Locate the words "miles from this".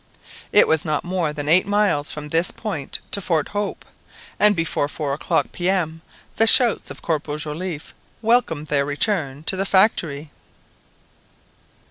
1.67-2.49